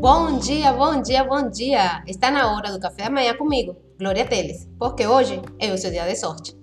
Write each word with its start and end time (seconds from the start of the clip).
Bom 0.00 0.38
dia, 0.38 0.72
bom 0.72 1.02
dia, 1.02 1.22
bom 1.24 1.50
dia! 1.50 2.02
Está 2.06 2.30
na 2.30 2.50
hora 2.54 2.72
do 2.72 2.80
café 2.80 3.04
da 3.04 3.10
manhã 3.10 3.34
comigo, 3.34 3.76
Glória 3.98 4.24
Teles, 4.24 4.66
porque 4.78 5.06
hoje 5.06 5.42
é 5.58 5.70
o 5.70 5.76
seu 5.76 5.90
dia 5.90 6.06
de 6.06 6.16
sorte. 6.16 6.56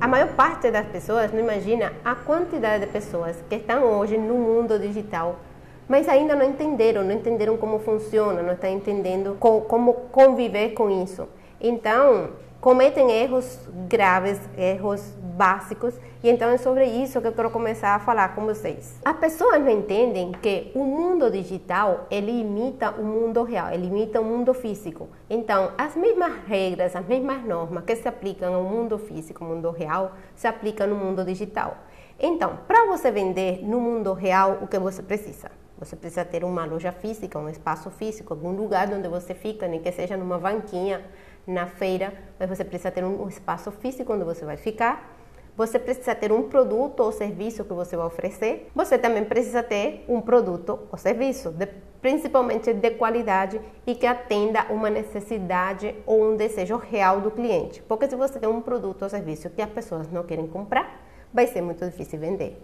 A 0.00 0.08
maior 0.08 0.28
parte 0.28 0.70
das 0.70 0.86
pessoas 0.86 1.30
não 1.34 1.40
imagina 1.40 1.92
a 2.02 2.14
quantidade 2.14 2.86
de 2.86 2.90
pessoas 2.90 3.44
que 3.46 3.56
estão 3.56 3.84
hoje 3.98 4.16
no 4.16 4.36
mundo 4.36 4.78
digital, 4.78 5.38
mas 5.86 6.08
ainda 6.08 6.34
não 6.34 6.46
entenderam, 6.46 7.04
não 7.04 7.12
entenderam 7.12 7.58
como 7.58 7.78
funciona, 7.78 8.42
não 8.42 8.54
estão 8.54 8.70
entendendo 8.70 9.36
como 9.38 9.92
conviver 10.10 10.70
com 10.70 10.88
isso. 11.02 11.28
Então, 11.60 12.30
cometem 12.60 13.10
erros 13.10 13.58
graves, 13.88 14.38
erros 14.56 15.02
básicos, 15.36 15.94
e 16.22 16.28
então 16.28 16.50
é 16.50 16.58
sobre 16.58 16.84
isso 16.84 17.18
que 17.20 17.26
eu 17.26 17.32
quero 17.32 17.50
começar 17.50 17.94
a 17.94 17.98
falar 17.98 18.34
com 18.34 18.44
vocês. 18.44 19.00
As 19.02 19.16
pessoas 19.16 19.60
não 19.60 19.70
entendem 19.70 20.32
que 20.32 20.70
o 20.74 20.84
mundo 20.84 21.30
digital 21.30 22.06
ele 22.10 22.30
imita 22.30 22.90
o 22.90 23.02
mundo 23.02 23.42
real, 23.42 23.72
ele 23.72 23.86
imita 23.86 24.20
o 24.20 24.24
mundo 24.24 24.52
físico. 24.52 25.08
Então, 25.30 25.72
as 25.78 25.96
mesmas 25.96 26.32
regras, 26.46 26.94
as 26.94 27.06
mesmas 27.06 27.42
normas 27.42 27.84
que 27.84 27.96
se 27.96 28.06
aplicam 28.06 28.54
ao 28.54 28.62
mundo 28.62 28.98
físico, 28.98 29.42
mundo 29.42 29.70
real, 29.70 30.12
se 30.34 30.46
aplicam 30.46 30.86
no 30.86 30.96
mundo 30.96 31.24
digital. 31.24 31.78
Então, 32.18 32.58
para 32.68 32.86
você 32.86 33.10
vender 33.10 33.64
no 33.64 33.80
mundo 33.80 34.12
real, 34.12 34.58
o 34.60 34.66
que 34.66 34.78
você 34.78 35.02
precisa? 35.02 35.50
Você 35.80 35.96
precisa 35.96 36.26
ter 36.26 36.44
uma 36.44 36.66
loja 36.66 36.92
física, 36.92 37.38
um 37.38 37.48
espaço 37.48 37.90
físico, 37.90 38.34
algum 38.34 38.52
lugar 38.52 38.92
onde 38.92 39.08
você 39.08 39.34
fica, 39.34 39.66
nem 39.66 39.80
que 39.80 39.90
seja 39.90 40.14
numa 40.14 40.38
banquinha 40.38 41.02
na 41.46 41.66
feira, 41.66 42.12
mas 42.38 42.50
você 42.50 42.62
precisa 42.62 42.90
ter 42.90 43.02
um 43.02 43.26
espaço 43.26 43.70
físico 43.70 44.12
onde 44.12 44.22
você 44.22 44.44
vai 44.44 44.58
ficar. 44.58 45.16
Você 45.56 45.78
precisa 45.78 46.14
ter 46.14 46.32
um 46.32 46.48
produto 46.48 47.00
ou 47.00 47.10
serviço 47.10 47.64
que 47.64 47.72
você 47.72 47.96
vai 47.96 48.06
oferecer. 48.06 48.70
Você 48.74 48.98
também 48.98 49.24
precisa 49.24 49.62
ter 49.62 50.04
um 50.06 50.20
produto 50.20 50.80
ou 50.92 50.98
serviço, 50.98 51.50
de, 51.50 51.66
principalmente 52.00 52.74
de 52.74 52.90
qualidade 52.92 53.58
e 53.86 53.94
que 53.94 54.06
atenda 54.06 54.66
uma 54.70 54.90
necessidade 54.90 55.94
ou 56.06 56.30
um 56.30 56.36
desejo 56.36 56.76
real 56.76 57.22
do 57.22 57.30
cliente. 57.30 57.82
Porque 57.82 58.06
se 58.06 58.16
você 58.16 58.38
tem 58.38 58.48
um 58.48 58.60
produto 58.60 59.02
ou 59.02 59.08
serviço 59.08 59.48
que 59.50 59.62
as 59.62 59.70
pessoas 59.70 60.10
não 60.10 60.24
querem 60.24 60.46
comprar, 60.46 61.00
vai 61.32 61.46
ser 61.46 61.62
muito 61.62 61.84
difícil 61.86 62.18
vender. 62.18 62.60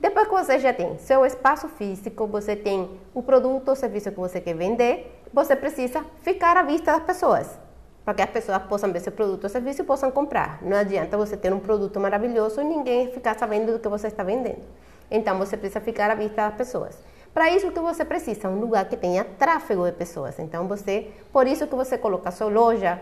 Depois 0.00 0.26
que 0.26 0.34
você 0.34 0.58
já 0.58 0.72
tem 0.72 0.98
seu 0.98 1.24
espaço 1.24 1.68
físico, 1.68 2.26
você 2.26 2.54
tem 2.54 3.00
o 3.14 3.22
produto 3.22 3.68
ou 3.68 3.76
serviço 3.76 4.10
que 4.10 4.18
você 4.18 4.40
quer 4.40 4.54
vender, 4.54 5.22
você 5.32 5.56
precisa 5.56 6.04
ficar 6.22 6.56
à 6.56 6.62
vista 6.62 6.92
das 6.92 7.02
pessoas 7.02 7.58
para 8.06 8.14
que 8.14 8.22
as 8.22 8.30
pessoas 8.30 8.62
possam 8.62 8.92
ver 8.92 9.00
seu 9.00 9.10
produto 9.10 9.44
ou 9.44 9.50
serviço 9.50 9.82
e 9.82 9.84
possam 9.84 10.12
comprar. 10.12 10.62
Não 10.62 10.76
adianta 10.76 11.16
você 11.16 11.36
ter 11.36 11.52
um 11.52 11.58
produto 11.58 11.98
maravilhoso 11.98 12.60
e 12.60 12.64
ninguém 12.64 13.10
ficar 13.10 13.36
sabendo 13.36 13.72
do 13.72 13.78
que 13.80 13.88
você 13.88 14.06
está 14.06 14.22
vendendo. 14.22 14.62
Então 15.10 15.36
você 15.38 15.56
precisa 15.56 15.80
ficar 15.80 16.08
à 16.08 16.14
vista 16.14 16.36
das 16.42 16.54
pessoas. 16.54 16.96
Para 17.34 17.50
isso 17.50 17.72
que 17.72 17.80
você 17.80 18.04
precisa 18.04 18.48
um 18.48 18.60
lugar 18.60 18.88
que 18.88 18.96
tenha 18.96 19.24
tráfego 19.24 19.84
de 19.86 19.92
pessoas. 19.92 20.38
Então 20.38 20.68
você, 20.68 21.10
por 21.32 21.48
isso 21.48 21.66
que 21.66 21.74
você 21.74 21.98
coloca 21.98 22.30
sua 22.30 22.48
loja 22.48 23.00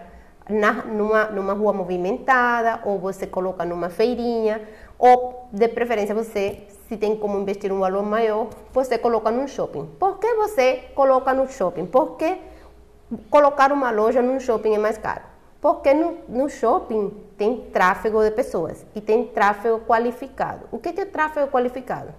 na, 0.48 0.72
numa, 0.72 1.24
numa 1.26 1.52
rua 1.52 1.74
movimentada 1.74 2.80
ou 2.84 2.98
você 2.98 3.26
coloca 3.26 3.62
numa 3.62 3.90
feirinha 3.90 4.66
ou 5.04 5.50
de 5.52 5.68
preferência 5.68 6.14
você, 6.14 6.62
se 6.88 6.96
tem 6.96 7.14
como 7.14 7.38
investir 7.38 7.70
um 7.70 7.78
valor 7.78 8.02
maior, 8.02 8.48
você 8.72 8.96
coloca 8.96 9.30
num 9.30 9.46
shopping. 9.46 9.84
Por 9.98 10.18
que 10.18 10.32
você 10.32 10.84
coloca 10.94 11.34
no 11.34 11.46
shopping? 11.46 11.84
Porque 11.84 12.38
colocar 13.28 13.70
uma 13.70 13.90
loja 13.90 14.22
num 14.22 14.40
shopping 14.40 14.74
é 14.74 14.78
mais 14.78 14.96
caro. 14.96 15.20
Porque 15.60 15.92
no, 15.92 16.16
no 16.26 16.48
shopping 16.48 17.12
tem 17.36 17.68
tráfego 17.70 18.24
de 18.24 18.30
pessoas 18.30 18.86
e 18.94 19.00
tem 19.02 19.26
tráfego 19.26 19.80
qualificado. 19.80 20.66
O 20.72 20.78
que 20.78 20.88
é 20.98 21.04
tráfego 21.04 21.48
qualificado? 21.48 22.14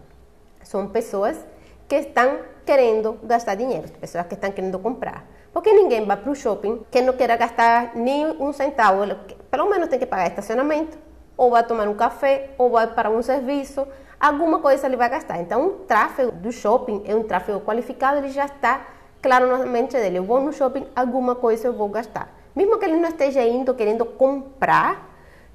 São 0.61 0.87
pessoas 0.87 1.43
que 1.87 1.95
estão 1.95 2.37
querendo 2.67 3.17
gastar 3.23 3.55
dinheiro, 3.55 3.89
pessoas 3.99 4.27
que 4.27 4.35
estão 4.35 4.51
querendo 4.51 4.77
comprar. 4.77 5.25
Porque 5.51 5.73
ninguém 5.73 6.05
vai 6.05 6.17
para 6.17 6.31
o 6.31 6.35
shopping 6.35 6.85
que 6.91 7.01
não 7.01 7.13
queira 7.13 7.35
gastar 7.35 7.95
nem 7.95 8.27
um 8.39 8.53
centavo, 8.53 9.01
pelo 9.49 9.69
menos 9.71 9.87
tem 9.87 9.97
que 9.97 10.05
pagar 10.05 10.27
estacionamento, 10.27 11.04
ou 11.37 11.51
vai 11.51 11.63
tomar 11.63 11.87
um 11.87 11.93
café, 11.93 12.51
ou 12.57 12.69
vai 12.69 12.87
para 12.87 13.09
um 13.09 13.21
serviço, 13.21 13.87
alguma 14.19 14.59
coisa 14.59 14.87
ele 14.87 14.97
vai 14.97 15.09
gastar. 15.09 15.39
Então, 15.39 15.67
o 15.67 15.69
tráfego 15.71 16.31
do 16.31 16.51
shopping 16.51 17.03
é 17.05 17.15
um 17.15 17.23
tráfego 17.23 17.59
qualificado, 17.61 18.17
ele 18.17 18.29
já 18.29 18.45
está 18.45 18.81
claro 19.21 19.47
na 19.47 19.65
mente 19.65 19.93
dele, 19.93 20.19
eu 20.19 20.23
vou 20.23 20.39
no 20.39 20.53
shopping, 20.53 20.85
alguma 20.95 21.35
coisa 21.35 21.67
eu 21.67 21.73
vou 21.73 21.89
gastar. 21.89 22.29
Mesmo 22.55 22.77
que 22.77 22.85
ele 22.85 22.97
não 22.97 23.09
esteja 23.09 23.43
indo 23.43 23.73
querendo 23.73 24.05
comprar 24.05 25.09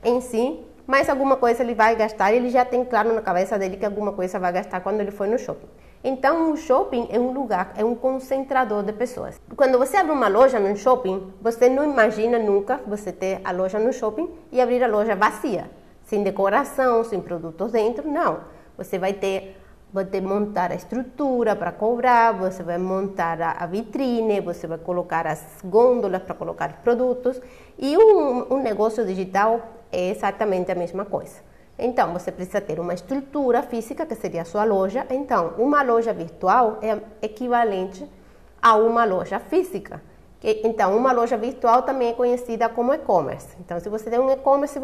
em 0.04 0.20
si, 0.20 0.60
mas 0.86 1.08
alguma 1.08 1.36
coisa 1.36 1.62
ele 1.62 1.74
vai 1.74 1.94
gastar, 1.94 2.32
ele 2.32 2.50
já 2.50 2.64
tem 2.64 2.84
claro 2.84 3.12
na 3.12 3.22
cabeça 3.22 3.58
dele 3.58 3.76
que 3.76 3.86
alguma 3.86 4.12
coisa 4.12 4.38
vai 4.38 4.52
gastar 4.52 4.80
quando 4.80 5.00
ele 5.00 5.10
for 5.10 5.26
no 5.26 5.38
shopping. 5.38 5.68
Então, 6.02 6.52
o 6.52 6.56
shopping 6.56 7.08
é 7.10 7.20
um 7.20 7.30
lugar, 7.30 7.74
é 7.76 7.84
um 7.84 7.94
concentrador 7.94 8.82
de 8.82 8.92
pessoas. 8.92 9.38
Quando 9.54 9.78
você 9.78 9.98
abre 9.98 10.12
uma 10.12 10.28
loja 10.28 10.58
no 10.58 10.74
shopping, 10.74 11.30
você 11.42 11.68
não 11.68 11.84
imagina 11.84 12.38
nunca 12.38 12.80
você 12.86 13.12
ter 13.12 13.40
a 13.44 13.52
loja 13.52 13.78
no 13.78 13.92
shopping 13.92 14.30
e 14.50 14.62
abrir 14.62 14.82
a 14.82 14.86
loja 14.86 15.14
vazia, 15.14 15.70
sem 16.02 16.22
decoração, 16.22 17.04
sem 17.04 17.20
produtos 17.20 17.72
dentro, 17.72 18.10
não. 18.10 18.40
Você 18.78 18.98
vai 18.98 19.12
ter 19.12 19.58
ter 20.10 20.22
montar 20.22 20.70
a 20.70 20.74
estrutura 20.74 21.54
para 21.54 21.72
cobrar, 21.72 22.32
você 22.32 22.62
vai 22.62 22.78
montar 22.78 23.42
a, 23.42 23.66
vitrine, 23.66 24.40
você 24.40 24.66
vai 24.66 24.78
colocar 24.78 25.26
as 25.26 25.58
gôndolas 25.64 26.22
para 26.22 26.34
colocar 26.34 26.70
os 26.70 26.76
produtos. 26.76 27.40
E 27.78 27.98
um, 27.98 28.54
um 28.54 28.62
negócio 28.62 29.04
digital 29.04 29.60
é 29.92 30.08
exatamente 30.10 30.70
a 30.70 30.74
mesma 30.74 31.04
coisa. 31.04 31.49
Então, 31.80 32.12
você 32.12 32.30
precisa 32.30 32.60
ter 32.60 32.78
uma 32.78 32.92
estrutura 32.92 33.62
física, 33.62 34.04
que 34.04 34.14
seria 34.14 34.42
a 34.42 34.44
sua 34.44 34.64
loja. 34.64 35.06
Então, 35.10 35.54
uma 35.56 35.82
loja 35.82 36.12
virtual 36.12 36.78
é 36.82 36.98
equivalente 37.22 38.06
a 38.60 38.76
uma 38.76 39.04
loja 39.04 39.40
física. 39.40 40.02
Então, 40.42 40.96
uma 40.96 41.12
loja 41.12 41.36
virtual 41.36 41.82
também 41.82 42.10
é 42.10 42.12
conhecida 42.12 42.68
como 42.68 42.92
e-commerce. 42.94 43.48
Então, 43.60 43.80
se 43.80 43.88
você 43.88 44.10
tem 44.10 44.18
um 44.18 44.30
e-commerce, 44.30 44.78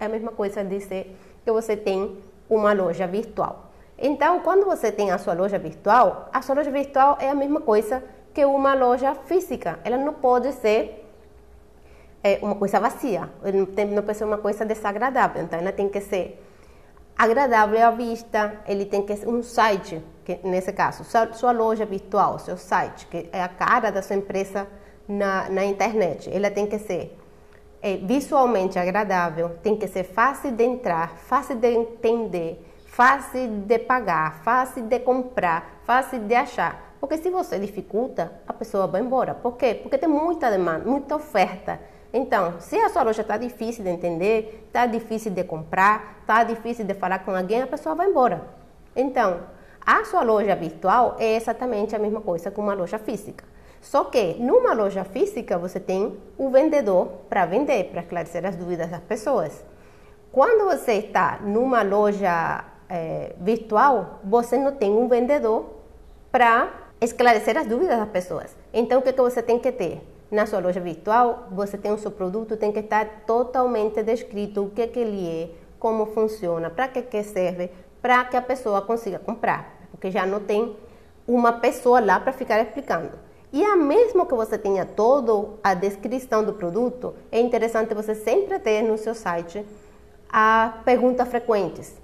é 0.00 0.04
a 0.04 0.08
mesma 0.08 0.32
coisa 0.32 0.64
dizer 0.64 1.16
que 1.44 1.50
você 1.50 1.76
tem 1.76 2.18
uma 2.50 2.72
loja 2.72 3.06
virtual. 3.06 3.70
Então, 3.98 4.40
quando 4.40 4.64
você 4.64 4.92
tem 4.92 5.10
a 5.10 5.18
sua 5.18 5.34
loja 5.34 5.58
virtual, 5.58 6.28
a 6.32 6.42
sua 6.42 6.56
loja 6.56 6.70
virtual 6.70 7.16
é 7.20 7.30
a 7.30 7.34
mesma 7.34 7.60
coisa 7.60 8.02
que 8.34 8.44
uma 8.44 8.74
loja 8.74 9.14
física. 9.14 9.78
Ela 9.82 9.96
não 9.96 10.12
pode 10.12 10.52
ser 10.52 11.05
é, 12.26 12.38
uma 12.42 12.56
coisa 12.56 12.80
vazia, 12.80 13.30
não 13.94 14.02
pode 14.02 14.18
ser 14.18 14.24
uma 14.24 14.38
coisa 14.38 14.64
desagradável. 14.64 15.42
Então, 15.42 15.58
ela 15.58 15.72
tem 15.72 15.88
que 15.88 16.00
ser 16.00 16.42
agradável 17.16 17.86
à 17.86 17.90
vista, 17.90 18.60
ele 18.66 18.84
tem 18.84 19.02
que 19.06 19.16
ser 19.16 19.28
um 19.28 19.42
site, 19.42 20.02
que 20.24 20.40
nesse 20.42 20.72
caso, 20.72 21.04
sua, 21.04 21.32
sua 21.32 21.52
loja 21.52 21.86
virtual, 21.86 22.38
seu 22.38 22.56
site, 22.56 23.06
que 23.06 23.28
é 23.32 23.42
a 23.42 23.48
cara 23.48 23.90
da 23.90 24.02
sua 24.02 24.16
empresa 24.16 24.66
na, 25.06 25.48
na 25.48 25.64
internet. 25.64 26.28
Ela 26.34 26.50
tem 26.50 26.66
que 26.66 26.78
ser 26.78 27.16
é, 27.80 27.96
visualmente 27.96 28.78
agradável, 28.78 29.50
tem 29.62 29.76
que 29.76 29.86
ser 29.86 30.04
fácil 30.04 30.50
de 30.50 30.64
entrar, 30.64 31.16
fácil 31.16 31.56
de 31.56 31.68
entender 31.68 32.66
fácil 32.96 33.46
de 33.66 33.78
pagar, 33.78 34.42
fácil 34.42 34.82
de 34.84 34.98
comprar, 35.00 35.80
fácil 35.84 36.18
de 36.20 36.34
achar. 36.34 36.94
Porque 36.98 37.18
se 37.18 37.28
você 37.28 37.58
dificulta, 37.58 38.40
a 38.48 38.54
pessoa 38.54 38.86
vai 38.86 39.02
embora. 39.02 39.34
Por 39.34 39.58
quê? 39.58 39.74
Porque 39.74 39.98
tem 39.98 40.08
muita 40.08 40.50
demanda, 40.50 40.88
muita 40.88 41.14
oferta. 41.14 41.78
Então, 42.16 42.58
se 42.60 42.78
a 42.78 42.88
sua 42.88 43.02
loja 43.02 43.20
está 43.20 43.36
difícil 43.36 43.84
de 43.84 43.90
entender, 43.90 44.64
está 44.68 44.86
difícil 44.86 45.30
de 45.30 45.44
comprar, 45.44 46.16
está 46.22 46.44
difícil 46.44 46.86
de 46.86 46.94
falar 46.94 47.18
com 47.18 47.36
alguém, 47.36 47.60
a 47.60 47.66
pessoa 47.66 47.94
vai 47.94 48.08
embora. 48.08 48.42
Então, 48.96 49.40
a 49.84 50.02
sua 50.06 50.22
loja 50.22 50.56
virtual 50.56 51.16
é 51.18 51.36
exatamente 51.36 51.94
a 51.94 51.98
mesma 51.98 52.22
coisa 52.22 52.50
que 52.50 52.58
uma 52.58 52.72
loja 52.72 52.98
física. 52.98 53.44
Só 53.82 54.04
que 54.04 54.34
numa 54.40 54.72
loja 54.72 55.04
física 55.04 55.58
você 55.58 55.78
tem 55.78 56.16
o 56.38 56.48
vendedor 56.48 57.06
para 57.28 57.44
vender, 57.44 57.90
para 57.90 58.00
esclarecer 58.00 58.46
as 58.46 58.56
dúvidas 58.56 58.88
das 58.88 59.02
pessoas. 59.02 59.62
Quando 60.32 60.64
você 60.64 60.92
está 60.92 61.40
numa 61.42 61.82
loja 61.82 62.64
é, 62.88 63.34
virtual, 63.38 64.20
você 64.24 64.56
não 64.56 64.72
tem 64.72 64.90
um 64.90 65.06
vendedor 65.06 65.66
para 66.32 66.72
esclarecer 66.98 67.58
as 67.58 67.66
dúvidas 67.66 67.98
das 67.98 68.08
pessoas. 68.08 68.56
Então, 68.72 69.00
o 69.00 69.02
que, 69.02 69.12
que 69.12 69.20
você 69.20 69.42
tem 69.42 69.58
que 69.58 69.70
ter? 69.70 70.15
Na 70.30 70.44
sua 70.44 70.58
loja 70.58 70.80
virtual, 70.80 71.48
você 71.52 71.78
tem 71.78 71.92
o 71.92 71.98
seu 71.98 72.10
produto, 72.10 72.56
tem 72.56 72.72
que 72.72 72.80
estar 72.80 73.22
totalmente 73.26 74.02
descrito 74.02 74.64
o 74.64 74.70
que, 74.70 74.86
que 74.88 74.98
ele 74.98 75.26
é, 75.28 75.50
como 75.78 76.06
funciona, 76.06 76.68
para 76.68 76.88
que, 76.88 77.02
que 77.02 77.22
serve, 77.22 77.70
para 78.02 78.24
que 78.24 78.36
a 78.36 78.42
pessoa 78.42 78.82
consiga 78.82 79.18
comprar. 79.18 79.86
Porque 79.90 80.10
já 80.10 80.26
não 80.26 80.40
tem 80.40 80.76
uma 81.28 81.52
pessoa 81.52 82.00
lá 82.00 82.18
para 82.18 82.32
ficar 82.32 82.60
explicando. 82.60 83.12
E 83.52 83.64
a 83.64 83.76
mesmo 83.76 84.26
que 84.26 84.34
você 84.34 84.58
tenha 84.58 84.84
toda 84.84 85.50
a 85.62 85.74
descrição 85.74 86.44
do 86.44 86.52
produto, 86.52 87.14
é 87.30 87.40
interessante 87.40 87.94
você 87.94 88.14
sempre 88.14 88.58
ter 88.58 88.82
no 88.82 88.98
seu 88.98 89.14
site 89.14 89.64
a 90.28 90.80
perguntas 90.84 91.28
frequentes 91.28 91.94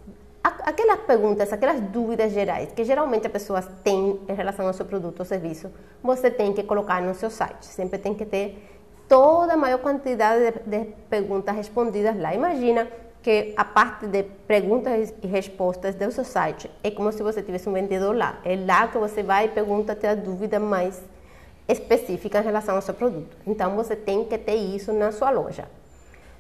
aquelas 0.43 1.01
perguntas, 1.01 1.53
aquelas 1.53 1.81
dúvidas 1.81 2.33
gerais 2.33 2.73
que 2.73 2.85
geralmente 2.85 3.27
as 3.27 3.33
pessoas 3.33 3.69
têm 3.85 4.21
em 4.29 4.35
relação 4.35 4.67
ao 4.67 4.73
seu 4.73 4.85
produto 4.85 5.21
ou 5.21 5.25
serviço, 5.25 5.71
você 6.03 6.31
tem 6.31 6.53
que 6.53 6.63
colocar 6.63 7.01
no 7.01 7.15
seu 7.15 7.31
site. 7.31 7.67
Sempre 7.67 7.99
tem 7.99 8.15
que 8.15 8.27
ter 8.27 8.69
toda 9.09 9.55
a 9.55 9.57
maior 9.57 9.79
quantidade 9.79 10.53
de, 10.67 10.79
de 10.79 10.93
perguntas 11.09 11.55
respondidas 11.55 12.19
lá. 12.19 12.35
Imagina 12.35 12.89
que 13.23 13.55
a 13.57 13.65
parte 13.65 14.07
de 14.07 14.25
perguntas 14.49 15.15
e 15.23 15.27
respostas 15.27 15.95
do 15.95 16.11
seu 16.11 16.25
site 16.25 16.69
é 16.83 16.91
como 16.91 17.13
se 17.13 17.23
você 17.23 17.41
tivesse 17.41 17.69
um 17.69 17.73
vendedor 17.73 18.17
lá. 18.17 18.41
É 18.45 18.57
lá 18.57 18.89
que 18.89 18.99
você 18.99 19.23
vai 19.23 19.45
e 19.45 19.49
pergunta 19.49 19.93
até 19.93 20.09
a 20.09 20.15
dúvida 20.15 20.59
mais 20.59 21.01
específica 21.69 22.41
em 22.41 22.43
relação 22.43 22.75
ao 22.75 22.83
seu 22.83 22.95
produto. 22.95 23.37
Então 23.47 23.77
você 23.77 23.95
tem 23.95 24.25
que 24.25 24.37
ter 24.37 24.57
isso 24.57 24.93
na 24.93 25.13
sua 25.13 25.31
loja. 25.31 25.69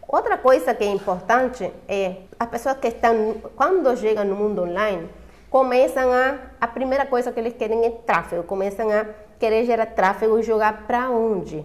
Outra 0.06 0.36
coisa 0.36 0.74
que 0.74 0.84
é 0.84 0.88
importante 0.88 1.72
é 1.88 2.16
as 2.38 2.48
pessoas 2.48 2.76
que 2.76 2.88
estão, 2.88 3.34
quando 3.56 3.96
chegam 3.96 4.24
no 4.24 4.34
mundo 4.34 4.62
online, 4.62 5.08
começam 5.48 6.10
a, 6.10 6.38
a 6.60 6.66
primeira 6.66 7.06
coisa 7.06 7.32
que 7.32 7.38
eles 7.38 7.54
querem 7.54 7.84
é 7.84 7.90
tráfego, 7.90 8.42
começam 8.42 8.90
a 8.90 9.06
querer 9.38 9.64
gerar 9.64 9.86
tráfego 9.86 10.38
e 10.38 10.42
jogar 10.42 10.86
para 10.86 11.10
onde? 11.10 11.64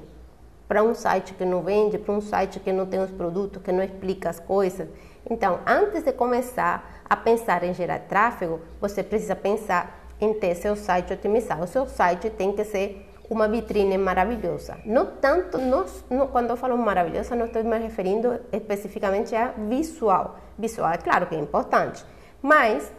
Para 0.68 0.84
um 0.84 0.94
site 0.94 1.34
que 1.34 1.46
não 1.46 1.62
vende, 1.62 1.98
para 1.98 2.14
um 2.14 2.22
site 2.22 2.60
que 2.60 2.72
não 2.72 2.86
tem 2.86 3.00
os 3.00 3.12
produtos, 3.12 3.62
que 3.62 3.72
não 3.72 3.84
explica 3.84 4.30
as 4.30 4.40
coisas. 4.40 4.88
Então, 5.30 5.60
antes 5.66 6.04
de 6.04 6.12
começar 6.12 7.02
a 7.10 7.16
pensar 7.16 7.64
em 7.64 7.74
gerar 7.74 8.00
tráfego, 8.00 8.60
você 8.80 9.04
precisa 9.04 9.36
pensar 9.36 10.08
em 10.20 10.34
ter 10.34 10.56
seu 10.56 10.76
site 10.76 11.14
otimizado. 11.14 11.64
O 11.64 11.68
seu 11.68 11.86
site 11.88 12.30
tem 12.30 12.52
que 12.54 12.64
ser 12.64 13.07
uma 13.30 13.48
vitrine 13.48 13.98
maravilhosa. 13.98 14.78
Não 14.86 15.06
tanto, 15.06 15.58
nós, 15.58 16.04
não, 16.10 16.28
quando 16.28 16.52
eu 16.52 16.58
falo 16.58 16.78
maravilhosa, 16.78 17.36
não 17.36 17.48
estou 17.48 17.64
me 17.64 17.78
referindo 17.78 18.40
especificamente 18.52 19.36
a 19.36 19.54
visual. 19.58 20.38
Visual 20.58 20.92
é 20.92 20.98
claro 20.98 21.28
que 21.28 21.36
é 21.36 21.40
importante, 21.40 22.04
mas 22.42 22.92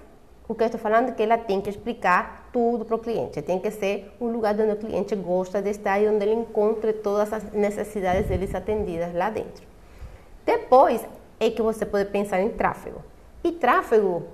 o 0.47 0.55
que 0.55 0.63
eu 0.63 0.67
estou 0.67 0.81
falando 0.81 1.11
é 1.11 1.13
que 1.13 1.23
ela 1.23 1.37
tem 1.39 1.61
que 1.61 1.71
explicar 1.71 2.49
tudo 2.53 2.85
para 2.85 2.97
o 2.97 2.99
cliente. 2.99 3.43
Tem 3.43 3.59
que 3.59 3.71
ser 3.71 4.15
um 4.21 4.29
lugar 4.29 4.55
onde 4.55 4.73
o 4.73 4.77
cliente 4.77 5.15
gosta 5.15 5.61
de 5.61 5.71
estar 5.71 6.01
e 6.01 6.09
onde 6.09 6.25
ele 6.25 6.35
encontre 6.35 6.93
todas 6.95 7.33
as 7.33 7.53
necessidades 7.53 8.29
deles 8.29 8.55
atendidas 8.55 9.15
lá 9.15 9.29
dentro. 9.31 9.67
Depois 10.45 11.07
é 11.39 11.51
que 11.51 11.61
você 11.61 11.85
pode 11.85 12.07
pensar 12.11 12.41
em 12.41 12.49
tráfego. 12.49 13.03
E 13.45 13.53
tráfego, 13.53 14.25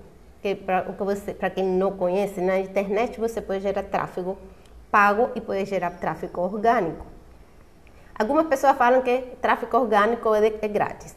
que 0.41 0.55
para 0.55 1.51
quem 1.51 1.65
não 1.65 1.93
conhece, 1.93 2.41
na 2.41 2.59
internet 2.61 3.19
você 3.19 3.41
pode 3.41 3.61
gerar 3.61 3.83
tráfego 3.83 4.39
pago 4.95 5.31
e 5.35 5.41
pode 5.41 5.65
gerar 5.65 5.91
tráfego 5.91 6.41
orgânico. 6.41 7.05
Algumas 8.17 8.47
pessoas 8.47 8.77
falam 8.77 9.03
que 9.03 9.23
tráfego 9.43 9.77
orgânico 9.77 10.33
é, 10.33 10.41
de, 10.41 10.59
é 10.63 10.69
grátis. 10.69 11.17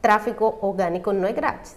Tráfego 0.00 0.56
orgânico 0.62 1.12
não 1.12 1.28
é 1.28 1.32
grátis. 1.34 1.76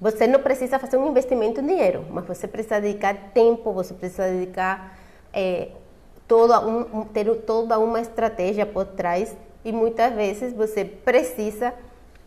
Você 0.00 0.28
não 0.28 0.38
precisa 0.38 0.78
fazer 0.78 0.96
um 0.96 1.08
investimento 1.08 1.60
em 1.60 1.66
dinheiro, 1.66 2.06
mas 2.08 2.24
você 2.24 2.46
precisa 2.46 2.80
dedicar 2.80 3.16
tempo, 3.34 3.72
você 3.72 3.92
precisa 3.94 4.28
dedicar 4.28 4.96
é, 5.32 5.70
toda 6.28 6.60
um, 6.60 7.04
ter 7.04 7.26
toda 7.38 7.76
uma 7.80 8.00
estratégia 8.00 8.64
por 8.64 8.86
trás 8.86 9.36
e 9.64 9.72
muitas 9.72 10.14
vezes 10.14 10.52
você 10.52 10.84
precisa 10.84 11.74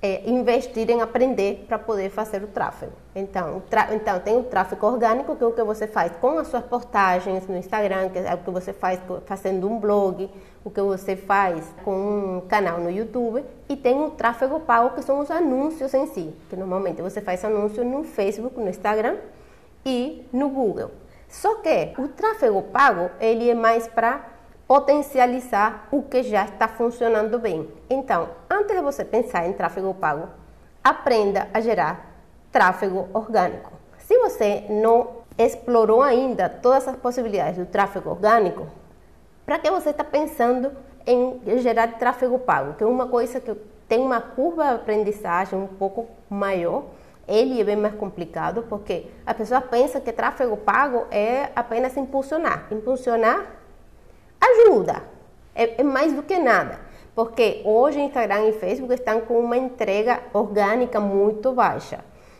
é, 0.03 0.21
investir 0.29 0.89
em 0.89 1.01
aprender 1.01 1.63
para 1.65 1.79
poder 1.79 2.09
fazer 2.09 2.43
o 2.43 2.47
tráfego. 2.47 2.91
Então, 3.15 3.63
então, 3.93 4.19
tem 4.19 4.37
o 4.37 4.43
tráfego 4.43 4.85
orgânico, 4.85 5.33
que 5.33 5.41
é 5.41 5.47
o 5.47 5.53
que 5.53 5.63
você 5.63 5.87
faz 5.87 6.11
com 6.19 6.37
as 6.37 6.49
suas 6.49 6.65
postagens 6.65 7.47
no 7.47 7.55
Instagram, 7.55 8.09
que 8.09 8.19
é 8.19 8.33
o 8.33 8.39
que 8.39 8.51
você 8.51 8.73
faz 8.73 8.99
fazendo 9.25 9.65
um 9.65 9.79
blog, 9.79 10.29
o 10.61 10.69
que 10.69 10.81
você 10.81 11.15
faz 11.15 11.65
com 11.85 11.95
um 12.35 12.41
canal 12.41 12.79
no 12.79 12.91
YouTube, 12.91 13.45
e 13.69 13.77
tem 13.77 13.97
o 14.01 14.09
tráfego 14.11 14.59
pago, 14.59 14.93
que 14.93 15.01
são 15.01 15.19
os 15.19 15.31
anúncios 15.31 15.93
em 15.93 16.05
si, 16.07 16.35
que 16.49 16.55
normalmente 16.57 17.01
você 17.01 17.21
faz 17.21 17.45
anúncio 17.45 17.85
no 17.85 18.03
Facebook, 18.03 18.59
no 18.59 18.69
Instagram 18.69 19.15
e 19.85 20.27
no 20.33 20.49
Google. 20.49 20.91
Só 21.29 21.55
que 21.55 21.93
o 21.97 22.09
tráfego 22.09 22.61
pago, 22.61 23.09
ele 23.21 23.49
é 23.49 23.55
mais 23.55 23.87
para 23.87 24.32
potencializar 24.67 25.87
o 25.91 26.01
que 26.01 26.23
já 26.23 26.45
está 26.45 26.67
funcionando 26.67 27.37
bem. 27.39 27.69
Então, 27.89 28.29
antes 28.49 28.75
de 28.75 28.81
você 28.81 29.03
pensar 29.03 29.47
em 29.47 29.53
tráfego 29.53 29.93
pago, 29.93 30.29
aprenda 30.83 31.47
a 31.53 31.59
gerar 31.59 32.09
tráfego 32.51 33.07
orgânico. 33.13 33.71
Se 33.99 34.17
você 34.19 34.65
não 34.69 35.23
explorou 35.37 36.01
ainda 36.01 36.47
todas 36.49 36.87
as 36.87 36.95
possibilidades 36.95 37.57
do 37.57 37.65
tráfego 37.65 38.09
orgânico, 38.09 38.67
para 39.45 39.59
que 39.59 39.69
você 39.69 39.89
está 39.89 40.03
pensando 40.03 40.71
em 41.05 41.41
gerar 41.59 41.87
tráfego 41.99 42.39
pago? 42.39 42.73
Que 42.73 42.83
é 42.83 42.87
uma 42.87 43.07
coisa 43.07 43.39
que 43.39 43.53
tem 43.87 43.99
uma 43.99 44.21
curva 44.21 44.65
de 44.65 44.75
aprendizagem 44.75 45.59
um 45.59 45.67
pouco 45.67 46.07
maior, 46.29 46.83
ele 47.27 47.59
é 47.59 47.63
bem 47.63 47.75
mais 47.75 47.95
complicado, 47.95 48.63
porque 48.69 49.07
a 49.25 49.33
pessoa 49.33 49.61
pensa 49.61 49.99
que 49.99 50.11
tráfego 50.11 50.57
pago 50.57 51.05
é 51.09 51.49
apenas 51.55 51.95
impulsionar. 51.95 52.67
Impulsionar 52.71 53.45
ajuda, 54.43 55.03
é, 55.55 55.81
é 55.81 55.83
mais 55.83 56.13
do 56.13 56.23
que 56.23 56.37
nada. 56.37 56.79
Porque 57.15 57.61
hoje 57.63 57.99
Instagram 57.99 58.47
e 58.47 58.53
Facebook 58.53 58.93
estão 58.93 59.21
com 59.21 59.39
uma 59.39 59.55
entrega 59.55 60.19
orgânica 60.33 60.99
muito 60.99 61.51
baixa. 61.51 61.99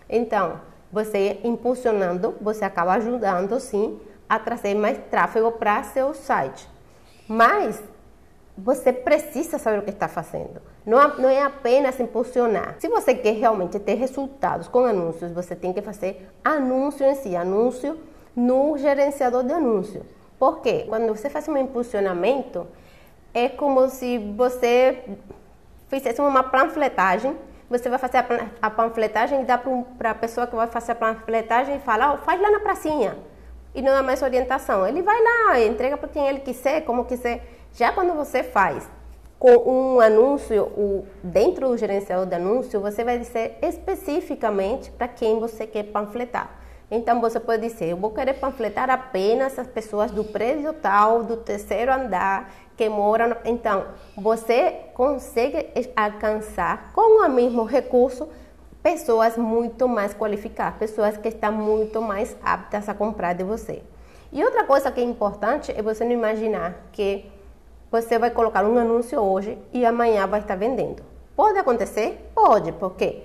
Então, 0.09 0.59
você 0.91 1.39
impulsionando, 1.43 2.35
você 2.41 2.65
acaba 2.65 2.93
ajudando 2.93 3.59
sim 3.59 3.99
a 4.27 4.39
trazer 4.39 4.73
mais 4.73 4.97
tráfego 5.09 5.51
para 5.51 5.83
seu 5.83 6.13
site. 6.13 6.67
Mas 7.27 7.81
você 8.57 8.91
precisa 8.93 9.57
saber 9.57 9.79
o 9.79 9.81
que 9.83 9.89
está 9.89 10.07
fazendo. 10.07 10.61
Não, 10.85 11.17
não 11.17 11.29
é 11.29 11.41
apenas 11.41 11.99
impulsionar. 11.99 12.75
Se 12.79 12.87
você 12.87 13.15
quer 13.15 13.33
realmente 13.33 13.79
ter 13.79 13.95
resultados 13.95 14.67
com 14.67 14.85
anúncios, 14.85 15.31
você 15.31 15.55
tem 15.55 15.73
que 15.73 15.81
fazer 15.81 16.29
anúncio 16.43 17.05
em 17.05 17.15
si, 17.15 17.35
anúncio 17.35 17.97
no 18.35 18.77
gerenciador 18.77 19.43
de 19.43 19.53
anúncio. 19.53 20.03
Por 20.39 20.61
quê? 20.61 20.85
Quando 20.87 21.07
você 21.15 21.29
faz 21.29 21.47
um 21.47 21.57
impulsionamento, 21.57 22.67
é 23.33 23.49
como 23.49 23.89
se 23.89 24.17
você 24.17 25.03
fizesse 25.87 26.21
uma 26.21 26.43
panfletagem. 26.43 27.35
Você 27.69 27.89
vai 27.89 27.97
fazer 27.97 28.23
a 28.61 28.69
panfletagem 28.69 29.41
e 29.41 29.45
dá 29.45 29.57
para 29.57 30.11
a 30.11 30.15
pessoa 30.15 30.45
que 30.45 30.55
vai 30.55 30.67
fazer 30.67 30.91
a 30.91 30.95
panfletagem 30.95 31.77
e 31.77 31.79
fala, 31.79 32.13
oh, 32.13 32.17
faz 32.17 32.39
lá 32.39 32.51
na 32.51 32.59
pracinha. 32.59 33.17
E 33.73 33.81
não 33.81 33.91
dá 33.91 34.03
mais 34.03 34.21
orientação. 34.21 34.85
Ele 34.85 35.01
vai 35.01 35.19
lá, 35.21 35.59
entrega 35.59 35.97
para 35.97 36.09
quem 36.09 36.27
ele 36.27 36.39
quiser, 36.39 36.81
como 36.81 37.05
quiser. 37.05 37.43
Já 37.73 37.91
quando 37.91 38.13
você 38.13 38.43
faz 38.43 38.87
com 39.39 39.95
um 39.95 39.99
anúncio, 39.99 40.63
o, 40.63 41.05
dentro 41.23 41.67
do 41.67 41.77
gerenciador 41.77 42.25
de 42.25 42.35
anúncio, 42.35 42.79
você 42.79 43.03
vai 43.03 43.17
dizer 43.17 43.57
especificamente 43.61 44.91
para 44.91 45.07
quem 45.07 45.39
você 45.39 45.65
quer 45.65 45.83
panfletar. 45.83 46.62
Então 46.91 47.19
você 47.19 47.39
pode 47.39 47.67
dizer, 47.67 47.89
eu 47.89 47.97
vou 47.97 48.11
querer 48.11 48.35
panfletar 48.35 48.89
apenas 48.89 49.57
as 49.57 49.67
pessoas 49.67 50.11
do 50.11 50.23
prédio 50.23 50.73
tal, 50.73 51.23
do 51.23 51.37
terceiro 51.37 51.91
andar, 51.91 52.53
que 52.77 52.87
moram. 52.89 53.35
Então 53.45 53.85
você 54.15 54.81
consegue 54.93 55.69
alcançar 55.95 56.91
com 56.93 57.25
o 57.25 57.29
mesmo 57.29 57.63
recurso 57.63 58.29
pessoas 58.83 59.37
muito 59.37 59.87
mais 59.87 60.13
qualificadas, 60.13 60.77
pessoas 60.77 61.17
que 61.17 61.29
estão 61.29 61.53
muito 61.53 62.01
mais 62.01 62.35
aptas 62.43 62.89
a 62.89 62.93
comprar 62.93 63.33
de 63.33 63.43
você. 63.43 63.81
E 64.31 64.43
outra 64.43 64.65
coisa 64.65 64.91
que 64.91 64.99
é 64.99 65.03
importante 65.03 65.71
é 65.71 65.81
você 65.81 66.03
não 66.03 66.11
imaginar 66.11 66.75
que 66.91 67.31
você 67.89 68.19
vai 68.19 68.31
colocar 68.31 68.65
um 68.65 68.77
anúncio 68.77 69.19
hoje 69.19 69.57
e 69.71 69.85
amanhã 69.85 70.27
vai 70.27 70.41
estar 70.41 70.55
vendendo. 70.55 71.03
Pode 71.35 71.57
acontecer? 71.57 72.29
Pode, 72.35 72.71
porque 72.73 73.23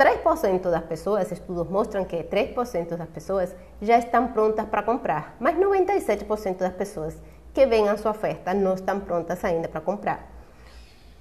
3% 0.00 0.70
das 0.70 0.84
pessoas, 0.84 1.30
estudos 1.30 1.68
mostram 1.68 2.06
que 2.06 2.24
3% 2.24 2.96
das 2.96 3.08
pessoas 3.10 3.54
já 3.82 3.98
estão 3.98 4.28
prontas 4.28 4.64
para 4.64 4.82
comprar, 4.82 5.36
mas 5.38 5.54
97% 5.54 6.56
das 6.56 6.72
pessoas 6.72 7.14
que 7.52 7.66
veem 7.66 7.86
a 7.86 7.98
sua 7.98 8.12
oferta 8.12 8.54
não 8.54 8.72
estão 8.72 8.98
prontas 8.98 9.44
ainda 9.44 9.68
para 9.68 9.82
comprar. 9.82 10.26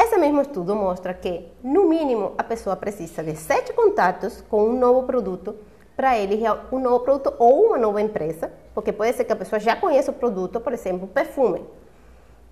Esse 0.01 0.17
mesmo 0.17 0.39
estudo 0.39 0.77
mostra 0.77 1.13
que, 1.13 1.51
no 1.61 1.89
mínimo, 1.89 2.33
a 2.37 2.43
pessoa 2.43 2.77
precisa 2.77 3.21
de 3.21 3.35
7 3.35 3.73
contatos 3.73 4.41
com 4.49 4.69
um 4.69 4.79
novo 4.79 5.03
produto 5.03 5.57
para 5.97 6.17
ele, 6.17 6.41
um 6.71 6.79
novo 6.79 7.01
produto 7.01 7.33
ou 7.37 7.65
uma 7.65 7.77
nova 7.77 8.01
empresa, 8.01 8.49
porque 8.73 8.93
pode 8.93 9.11
ser 9.11 9.25
que 9.25 9.33
a 9.33 9.35
pessoa 9.35 9.59
já 9.59 9.75
conheça 9.75 10.09
o 10.09 10.13
produto, 10.13 10.61
por 10.61 10.71
exemplo, 10.71 11.05
perfume 11.05 11.65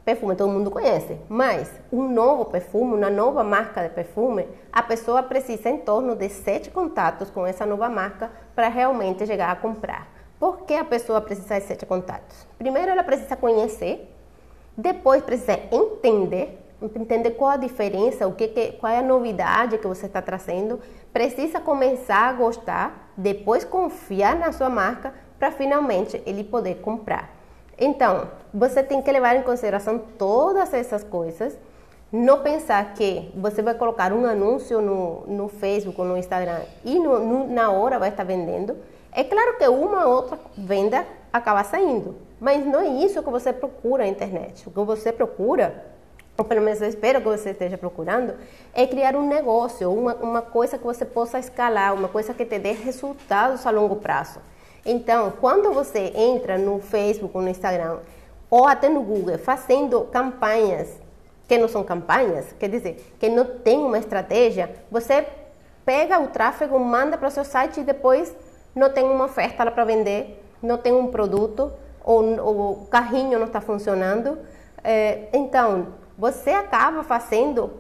perfume 0.08 0.38
todo 0.38 0.50
mundo 0.50 0.72
conhece, 0.72 1.18
mas 1.28 1.70
um 1.92 2.08
novo 2.08 2.46
perfume, 2.46 2.94
uma 2.94 3.10
nova 3.10 3.44
marca 3.44 3.84
de 3.84 3.90
perfume, 3.90 4.48
a 4.72 4.82
pessoa 4.82 5.22
precisa 5.22 5.68
em 5.70 5.80
torno 5.80 6.16
de 6.16 6.30
sete 6.30 6.72
contatos 6.72 7.30
com 7.30 7.46
essa 7.46 7.66
nova 7.66 7.90
marca 7.90 8.32
para 8.56 8.70
realmente 8.70 9.28
chegar 9.28 9.52
a 9.52 9.56
comprar. 9.58 10.08
Por 10.40 10.62
que 10.62 10.76
a 10.76 10.86
pessoa 10.86 11.20
precisa 11.20 11.60
de 11.60 11.66
sete 11.66 11.86
contatos? 11.86 12.48
Primeiro, 12.58 12.90
ela 12.90 13.04
precisa 13.04 13.36
conhecer, 13.36 14.10
depois 14.78 15.22
precisa 15.22 15.60
entender, 15.74 16.58
entender 16.96 17.32
qual 17.32 17.52
a 17.52 17.58
diferença, 17.58 18.26
o 18.26 18.32
que, 18.32 18.48
que 18.48 18.72
qual 18.80 18.94
é 18.94 19.00
a 19.00 19.04
novidade 19.04 19.78
que 19.78 19.88
você 19.88 20.06
está 20.06 20.22
trazendo, 20.22 20.80
precisa 21.12 21.60
começar 21.60 22.30
a 22.30 22.32
gostar, 22.32 23.12
depois 23.18 23.66
confiar 23.66 24.38
na 24.38 24.54
sua 24.54 24.70
marca 24.70 25.14
para 25.38 25.52
finalmente 25.52 26.24
ele 26.26 26.46
poder 26.46 26.76
comprar. 26.76 27.37
Então, 27.78 28.30
você 28.54 28.82
tem 28.82 29.02
que 29.02 29.12
levar 29.12 29.36
em 29.36 29.44
consideração 29.44 30.00
todas 30.18 30.74
essas 30.74 31.04
coisas. 31.04 31.58
Não 32.12 32.42
pensar 32.42 32.94
que 32.94 33.32
você 33.36 33.62
vai 33.62 33.74
colocar 33.74 34.14
um 34.14 34.26
anúncio 34.26 34.82
no, 34.82 35.28
no 35.28 35.48
Facebook 35.50 36.00
ou 36.00 36.08
no 36.08 36.18
Instagram 36.18 36.62
e 36.84 36.98
no, 36.98 37.20
no, 37.20 37.54
na 37.54 37.70
hora 37.72 38.00
vai 38.00 38.10
estar 38.10 38.24
vendendo. 38.24 38.78
É 39.12 39.24
claro 39.24 39.58
que 39.58 39.68
uma 39.68 40.06
ou 40.06 40.16
outra 40.16 40.40
venda 40.58 41.06
acaba 41.32 41.64
saindo, 41.64 42.16
mas 42.40 42.66
não 42.66 42.80
é 42.80 42.88
isso 42.88 43.22
que 43.22 43.30
você 43.30 43.52
procura 43.52 44.04
na 44.04 44.10
internet. 44.10 44.68
O 44.68 44.72
que 44.72 44.80
você 44.80 45.12
procura 45.12 45.84
ou 46.38 46.46
pelo 46.46 46.62
menos 46.62 46.80
eu 46.82 46.88
espero 46.88 47.20
que 47.20 47.28
você 47.28 47.50
esteja 47.50 47.78
procurando, 47.78 48.36
é 48.74 48.86
criar 48.86 49.16
um 49.16 49.28
negócio, 49.28 49.92
uma, 49.92 50.14
uma 50.16 50.42
coisa 50.42 50.78
que 50.78 50.84
você 50.84 51.04
possa 51.04 51.40
escalar, 51.40 51.96
uma 51.96 52.08
coisa 52.08 52.32
que 52.34 52.46
te 52.46 52.60
dê 52.60 52.74
resultados 52.74 53.66
a 53.66 53.72
longo 53.72 53.96
prazo. 53.96 54.40
Então, 54.90 55.34
quando 55.42 55.74
você 55.74 56.14
entra 56.16 56.58
no 56.58 56.80
Facebook 56.80 57.38
no 57.38 57.50
Instagram, 57.50 57.98
ou 58.50 58.66
até 58.66 58.88
no 58.88 59.02
Google, 59.02 59.38
fazendo 59.38 60.06
campanhas 60.06 60.88
que 61.46 61.58
não 61.58 61.68
são 61.68 61.84
campanhas, 61.84 62.46
quer 62.58 62.70
dizer, 62.70 63.14
que 63.20 63.28
não 63.28 63.44
tem 63.44 63.80
uma 63.80 63.98
estratégia, 63.98 64.74
você 64.90 65.28
pega 65.86 66.18
o 66.20 66.28
tráfego, 66.28 66.80
manda 66.80 67.18
para 67.18 67.28
o 67.28 67.32
seu 67.32 67.44
site 67.44 67.82
e 67.82 67.84
depois 67.84 68.34
não 68.74 68.90
tem 68.90 69.04
uma 69.04 69.26
oferta 69.26 69.66
lá 69.66 69.72
para 69.72 69.84
vender, 69.84 70.42
não 70.64 70.78
tem 70.78 70.94
um 70.94 71.08
produto, 71.08 71.70
ou, 72.02 72.24
ou 72.42 72.72
o 72.72 72.88
carrinho 72.88 73.38
não 73.38 73.48
está 73.48 73.60
funcionando. 73.60 74.40
É, 74.82 75.28
então, 75.34 75.88
você 76.18 76.52
acaba 76.52 77.04
fazendo 77.04 77.72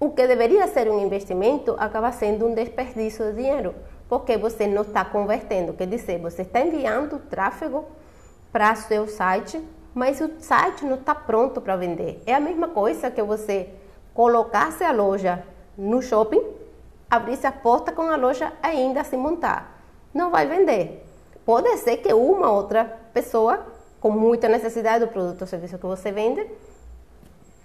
o 0.00 0.10
que 0.10 0.26
deveria 0.26 0.66
ser 0.66 0.88
um 0.88 0.98
investimento, 1.00 1.76
acaba 1.78 2.10
sendo 2.10 2.46
um 2.46 2.54
desperdício 2.54 3.24
de 3.26 3.36
dinheiro, 3.36 3.72
porque 4.18 4.36
você 4.36 4.64
não 4.68 4.82
está 4.82 5.04
convertendo. 5.04 5.72
Quer 5.72 5.88
dizer, 5.88 6.20
você 6.20 6.42
está 6.42 6.60
enviando 6.60 7.18
tráfego 7.18 7.84
para 8.52 8.72
seu 8.76 9.08
site, 9.08 9.60
mas 9.92 10.20
o 10.20 10.30
site 10.38 10.84
não 10.84 10.94
está 10.94 11.16
pronto 11.16 11.60
para 11.60 11.74
vender. 11.74 12.22
É 12.24 12.32
a 12.32 12.38
mesma 12.38 12.68
coisa 12.68 13.10
que 13.10 13.20
você 13.20 13.70
colocasse 14.14 14.84
a 14.84 14.92
loja 14.92 15.42
no 15.76 16.00
shopping, 16.00 16.40
abrisse 17.10 17.44
a 17.44 17.50
porta 17.50 17.90
com 17.90 18.02
a 18.02 18.14
loja 18.14 18.52
ainda 18.62 19.02
se 19.02 19.16
montar. 19.16 19.82
Não 20.14 20.30
vai 20.30 20.46
vender. 20.46 21.04
Pode 21.44 21.76
ser 21.78 21.96
que 21.96 22.14
uma 22.14 22.52
outra 22.52 22.84
pessoa 23.12 23.66
com 24.00 24.10
muita 24.10 24.48
necessidade 24.48 25.04
do 25.04 25.10
produto 25.10 25.40
ou 25.40 25.46
serviço 25.48 25.76
que 25.76 25.86
você 25.86 26.12
vende 26.12 26.46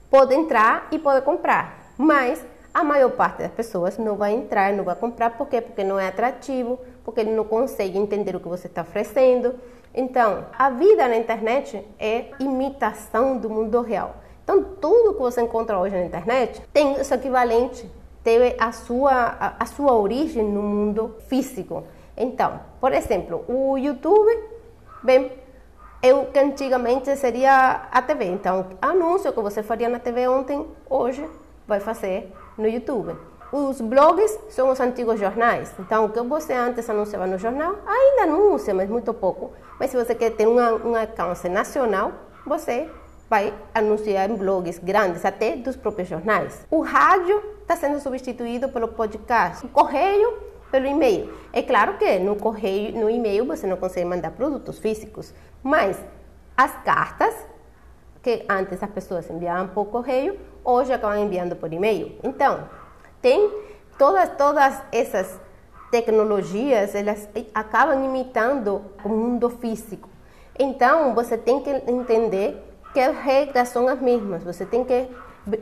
pode 0.09 0.33
entrar 0.33 0.87
e 0.89 0.97
pode 0.97 1.23
comprar, 1.23 1.93
mas 1.95 2.43
a 2.73 2.83
maior 2.83 3.11
parte 3.11 3.39
das 3.39 3.51
pessoas 3.51 3.97
não 3.97 4.15
vai 4.15 4.33
entrar, 4.33 4.73
não 4.73 4.83
vai 4.83 4.95
comprar, 4.95 5.31
por 5.31 5.47
quê? 5.47 5.61
Porque 5.61 5.83
não 5.83 5.99
é 5.99 6.07
atrativo, 6.07 6.79
porque 7.03 7.21
ele 7.21 7.31
não 7.31 7.43
consegue 7.43 7.97
entender 7.97 8.35
o 8.35 8.39
que 8.39 8.47
você 8.47 8.67
está 8.67 8.81
oferecendo. 8.81 9.55
Então, 9.93 10.45
a 10.57 10.69
vida 10.69 11.07
na 11.07 11.17
internet 11.17 11.83
é 11.99 12.25
imitação 12.39 13.37
do 13.37 13.49
mundo 13.49 13.81
real. 13.81 14.15
Então, 14.43 14.63
tudo 14.79 15.13
que 15.13 15.19
você 15.19 15.41
encontra 15.41 15.77
hoje 15.79 15.95
na 15.95 16.05
internet 16.05 16.61
tem 16.71 16.93
o 16.93 17.03
seu 17.03 17.17
equivalente, 17.17 17.89
teve 18.23 18.55
a 18.59 18.71
sua, 18.71 19.11
a, 19.11 19.63
a 19.63 19.65
sua 19.65 19.93
origem 19.93 20.43
no 20.43 20.61
mundo 20.61 21.15
físico. 21.27 21.83
Então, 22.15 22.59
por 22.79 22.93
exemplo, 22.93 23.43
o 23.47 23.77
YouTube, 23.77 24.31
bem, 25.03 25.31
eu 26.01 26.25
que 26.27 26.39
antigamente 26.39 27.15
seria 27.15 27.87
a 27.91 28.01
TV. 28.01 28.25
Então, 28.25 28.67
anúncio 28.81 29.33
que 29.33 29.41
você 29.41 29.63
faria 29.63 29.89
na 29.89 29.99
TV 29.99 30.27
ontem, 30.27 30.65
hoje 30.89 31.27
vai 31.69 31.79
fazer 31.79 32.33
no 32.57 32.67
YouTube. 32.67 33.15
Os 33.51 33.79
blogs 33.81 34.37
são 34.49 34.69
os 34.69 34.79
antigos 34.79 35.19
jornais. 35.19 35.73
Então, 35.79 36.05
o 36.05 36.09
que 36.09 36.21
você 36.21 36.53
antes 36.53 36.89
anunciava 36.89 37.25
no 37.25 37.37
jornal, 37.37 37.77
ainda 37.87 38.23
anuncia, 38.23 38.73
mas 38.73 38.89
muito 38.89 39.13
pouco. 39.13 39.53
Mas 39.79 39.89
se 39.89 39.97
você 39.97 40.13
quer 40.13 40.31
ter 40.31 40.47
um 40.47 40.95
alcance 40.95 41.47
nacional, 41.47 42.11
você 42.45 42.89
vai 43.29 43.53
anunciar 43.73 44.29
em 44.29 44.35
blogs 44.35 44.79
grandes, 44.79 45.23
até 45.23 45.55
dos 45.55 45.75
próprios 45.75 46.09
jornais. 46.09 46.65
O 46.69 46.81
rádio 46.81 47.41
está 47.61 47.75
sendo 47.75 47.99
substituído 47.99 48.69
pelo 48.69 48.89
podcast. 48.89 49.65
O 49.65 49.69
correio 49.69 50.49
pelo 50.71 50.85
e-mail. 50.85 51.33
É 51.51 51.61
claro 51.61 51.97
que 51.97 52.19
no 52.19 52.35
correio, 52.35 52.99
no 52.99 53.09
e-mail 53.09 53.45
você 53.45 53.65
não 53.65 53.77
consegue 53.77 54.05
mandar 54.05 54.31
produtos 54.31 54.77
físicos, 54.77 55.33
mas 55.63 55.99
as 56.55 56.71
cartas 56.83 57.33
que 58.29 58.45
antes 58.47 58.81
as 58.83 58.89
pessoas 58.91 59.29
enviavam 59.29 59.69
por 59.69 59.85
correio, 59.85 60.37
hoje 60.63 60.93
acabam 60.93 61.17
enviando 61.17 61.55
por 61.55 61.73
e-mail. 61.73 62.15
Então, 62.23 62.69
tem 63.21 63.49
todas 63.97 64.29
todas 64.37 64.81
essas 64.91 65.39
tecnologias, 65.89 66.93
elas 66.93 67.27
acabam 67.53 68.05
imitando 68.05 68.83
o 69.03 69.09
mundo 69.09 69.49
físico. 69.49 70.07
Então, 70.57 71.15
você 71.15 71.37
tem 71.37 71.61
que 71.61 71.69
entender 71.87 72.63
que 72.93 72.99
as 72.99 73.17
regras 73.17 73.69
são 73.69 73.87
as 73.87 73.99
mesmas. 73.99 74.43
Você 74.43 74.65
tem 74.65 74.83
que 74.83 75.07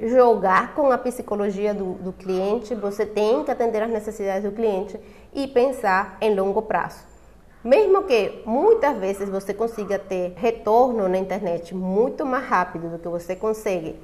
jogar 0.07 0.75
com 0.75 0.91
a 0.91 0.97
psicologia 0.97 1.73
do, 1.73 1.93
do 1.93 2.11
cliente, 2.11 2.75
você 2.75 3.05
tem 3.05 3.43
que 3.45 3.51
atender 3.51 3.83
às 3.83 3.89
necessidades 3.89 4.43
do 4.43 4.51
cliente 4.53 4.99
e 5.33 5.47
pensar 5.47 6.17
em 6.19 6.35
longo 6.35 6.61
prazo. 6.63 7.16
Mesmo 7.63 8.03
que 8.03 8.41
muitas 8.45 8.97
vezes 8.97 9.29
você 9.29 9.53
consiga 9.53 9.97
ter 9.97 10.33
retorno 10.37 11.07
na 11.09 11.17
internet 11.17 11.73
muito 11.75 12.25
mais 12.25 12.45
rápido 12.45 12.89
do 12.89 12.99
que 12.99 13.07
você 13.07 13.35
consegue 13.35 13.95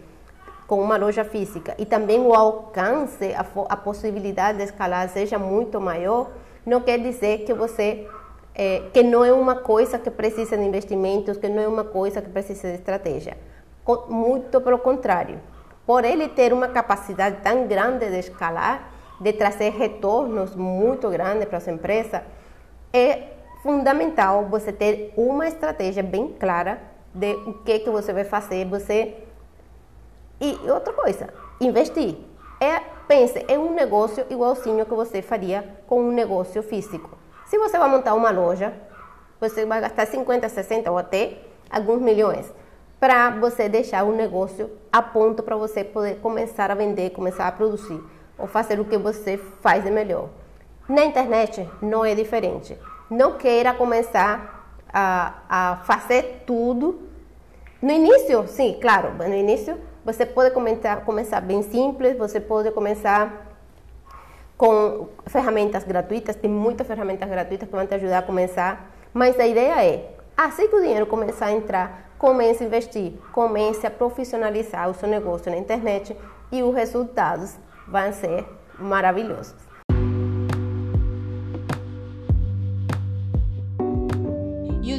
com 0.67 0.81
uma 0.81 0.97
loja 0.97 1.23
física 1.23 1.75
e 1.77 1.85
também 1.85 2.19
o 2.19 2.33
alcance, 2.33 3.33
a, 3.33 3.45
a 3.69 3.77
possibilidade 3.77 4.57
de 4.57 4.63
escalar 4.63 5.07
seja 5.09 5.37
muito 5.37 5.79
maior, 5.79 6.31
não 6.65 6.81
quer 6.81 6.97
dizer 6.99 7.45
que 7.45 7.53
você 7.53 8.07
é, 8.55 8.83
que 8.93 9.03
não 9.03 9.25
é 9.25 9.33
uma 9.33 9.55
coisa 9.55 9.97
que 9.97 10.09
precisa 10.09 10.57
de 10.57 10.63
investimentos, 10.63 11.37
que 11.37 11.49
não 11.49 11.61
é 11.61 11.67
uma 11.67 11.83
coisa 11.83 12.21
que 12.21 12.29
precisa 12.29 12.69
de 12.69 12.75
estratégia. 12.75 13.37
Muito 14.07 14.61
pelo 14.61 14.79
contrário 14.79 15.39
por 15.85 16.05
ele 16.05 16.29
ter 16.29 16.53
uma 16.53 16.69
capacidade 16.69 17.37
tão 17.41 17.67
grande 17.67 18.09
de 18.09 18.19
escalar, 18.19 18.89
de 19.19 19.33
trazer 19.33 19.71
retornos 19.71 20.55
muito 20.55 21.09
grandes 21.09 21.45
para 21.45 21.57
a 21.57 21.61
sua 21.61 21.73
empresa, 21.73 22.23
é 22.91 23.23
fundamental 23.63 24.45
você 24.45 24.73
ter 24.73 25.13
uma 25.15 25.47
estratégia 25.47 26.03
bem 26.03 26.27
clara 26.37 26.81
de 27.13 27.33
o 27.33 27.53
que 27.63 27.79
que 27.79 27.89
você 27.89 28.11
vai 28.11 28.25
fazer, 28.25 28.65
você 28.65 29.15
e 30.39 30.59
outra 30.69 30.91
coisa, 30.91 31.29
investir. 31.61 32.17
É, 32.59 32.81
pense, 33.07 33.43
é 33.47 33.57
um 33.57 33.73
negócio 33.73 34.25
igualzinho 34.29 34.85
que 34.85 34.93
você 34.93 35.21
faria 35.21 35.77
com 35.87 36.01
um 36.01 36.11
negócio 36.11 36.61
físico. 36.61 37.17
Se 37.45 37.57
você 37.57 37.77
vai 37.77 37.89
montar 37.89 38.13
uma 38.13 38.29
loja, 38.29 38.73
você 39.39 39.65
vai 39.65 39.79
gastar 39.79 40.07
50, 40.07 40.49
60 40.49 40.91
ou 40.91 40.97
até 40.97 41.37
alguns 41.69 42.01
milhões 42.01 42.51
para 42.99 43.29
você 43.31 43.69
deixar 43.69 44.03
o 44.03 44.13
negócio 44.13 44.69
a 44.91 45.01
ponto 45.01 45.41
para 45.43 45.55
você 45.55 45.83
poder 45.83 46.19
começar 46.19 46.69
a 46.71 46.75
vender, 46.75 47.11
começar 47.11 47.47
a 47.47 47.51
produzir 47.51 48.01
ou 48.37 48.47
fazer 48.47 48.79
o 48.79 48.85
que 48.85 48.97
você 48.97 49.37
faz 49.61 49.83
de 49.83 49.91
melhor. 49.91 50.29
Na 50.87 51.05
internet 51.05 51.69
não 51.81 52.03
é 52.03 52.13
diferente. 52.15 52.77
Não 53.13 53.33
queira 53.33 53.75
começar 53.75 54.75
a, 54.91 55.33
a 55.47 55.75
fazer 55.83 56.45
tudo. 56.47 56.99
No 57.79 57.91
início, 57.91 58.47
sim, 58.47 58.79
claro, 58.81 59.13
no 59.13 59.35
início 59.35 59.79
você 60.03 60.25
pode 60.25 60.49
começar, 60.49 61.01
começar 61.05 61.39
bem 61.39 61.61
simples, 61.61 62.17
você 62.17 62.39
pode 62.39 62.71
começar 62.71 63.55
com 64.57 65.09
ferramentas 65.27 65.83
gratuitas, 65.83 66.35
tem 66.35 66.49
muitas 66.49 66.87
ferramentas 66.87 67.29
gratuitas 67.29 67.69
que 67.69 67.75
vão 67.75 67.85
te 67.85 67.93
ajudar 67.93 68.17
a 68.17 68.21
começar, 68.23 68.91
mas 69.13 69.39
a 69.39 69.45
ideia 69.45 69.85
é, 69.85 70.15
assim 70.35 70.67
que 70.67 70.75
o 70.75 70.81
dinheiro 70.81 71.05
começar 71.05 71.45
a 71.45 71.51
entrar, 71.51 72.15
comece 72.17 72.63
a 72.63 72.65
investir, 72.65 73.13
comece 73.31 73.85
a 73.85 73.91
profissionalizar 73.91 74.89
o 74.89 74.93
seu 74.95 75.07
negócio 75.07 75.51
na 75.51 75.57
internet 75.57 76.17
e 76.51 76.63
os 76.63 76.73
resultados 76.73 77.55
vão 77.87 78.11
ser 78.11 78.43
maravilhosos. 78.79 79.72